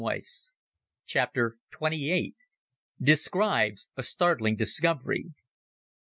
[0.01, 0.57] what's that?"
[1.11, 2.33] CHAPTER TWENTY EIGHT.
[2.99, 5.25] DESCRIBES A STARTLING DISCOVERY.